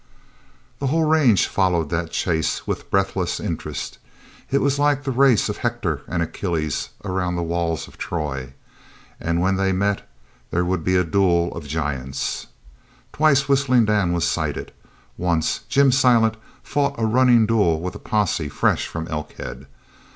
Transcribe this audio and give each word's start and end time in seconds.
The 0.79 0.87
whole 0.87 1.03
range 1.03 1.45
followed 1.45 1.91
that 1.91 2.09
chase 2.09 2.65
with 2.65 2.89
breathless 2.89 3.39
interest. 3.39 3.99
It 4.49 4.57
was 4.59 4.79
like 4.79 5.03
the 5.03 5.11
race 5.11 5.47
of 5.47 5.57
Hector 5.57 6.01
and 6.07 6.23
Achilles 6.23 6.89
around 7.05 7.35
the 7.35 7.43
walls 7.43 7.87
of 7.87 7.99
Troy. 7.99 8.53
And 9.19 9.41
when 9.41 9.57
they 9.57 9.71
met 9.71 10.09
there 10.49 10.65
would 10.65 10.83
be 10.83 10.95
a 10.95 11.03
duel 11.03 11.55
of 11.55 11.67
giants. 11.67 12.47
Twice 13.13 13.47
Whistling 13.47 13.85
Dan 13.85 14.11
was 14.11 14.27
sighted. 14.27 14.71
Once 15.19 15.59
Jim 15.69 15.91
Silent 15.91 16.35
fought 16.63 16.95
a 16.99 17.05
running 17.05 17.45
duel 17.45 17.79
with 17.79 17.93
a 17.93 17.99
posse 17.99 18.49
fresh 18.49 18.87
from 18.87 19.07
Elkhead. 19.07 19.67